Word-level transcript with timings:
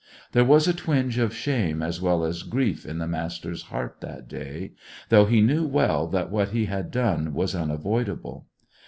There 0.31 0.43
was 0.43 0.67
a 0.67 0.73
twinge 0.73 1.19
of 1.19 1.31
shame 1.31 1.83
as 1.83 2.01
well 2.01 2.23
as 2.23 2.41
grief 2.41 2.87
in 2.87 2.97
the 2.97 3.07
Master's 3.07 3.61
heart 3.69 3.97
that 4.01 4.27
day, 4.27 4.71
though 5.09 5.25
he 5.25 5.41
knew 5.41 5.63
well 5.67 6.07
that 6.07 6.31
what 6.31 6.49
he 6.49 6.65
had 6.65 6.89
done 6.89 7.35
was 7.35 7.53
unavoidable. 7.53 8.47